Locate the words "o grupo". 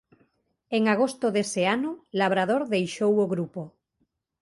3.23-3.61